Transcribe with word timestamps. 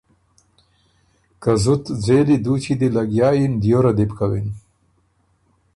که 1.41 1.51
زُت 1.63 1.83
ځېلی 2.03 2.37
دُوچی 2.43 2.73
دی 2.79 2.87
لګیا 2.95 3.29
یِن 3.37 3.53
دیوره 3.61 3.91
دی 3.97 4.05
بو 4.09 4.15
کوِن 4.17 4.47